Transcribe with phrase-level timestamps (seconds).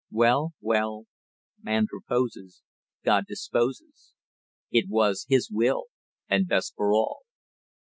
[0.09, 1.05] Well, well,
[1.61, 2.63] man proposes,
[3.05, 4.15] God disposes;
[4.71, 5.89] it was His will
[6.27, 7.19] and best for all.